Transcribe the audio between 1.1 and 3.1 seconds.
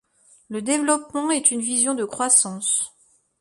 est une vision de croissance.